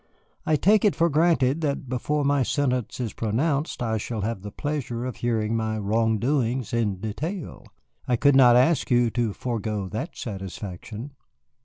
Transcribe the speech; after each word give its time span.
I 0.47 0.55
take 0.55 0.83
it 0.83 0.95
for 0.95 1.11
granted 1.11 1.61
that, 1.61 1.87
before 1.87 2.25
my 2.25 2.41
sentence 2.41 2.99
is 2.99 3.13
pronounced, 3.13 3.83
I 3.83 3.99
shall 3.99 4.21
have 4.21 4.41
the 4.41 4.49
pleasure 4.51 5.05
of 5.05 5.17
hearing 5.17 5.55
my 5.55 5.77
wrong 5.77 6.17
doings 6.17 6.73
in 6.73 6.95
detail. 6.99 7.65
I 8.07 8.15
could 8.15 8.35
not 8.35 8.55
ask 8.55 8.89
you 8.89 9.11
to 9.11 9.31
forego 9.31 9.87
that 9.89 10.17
satisfaction." 10.17 11.11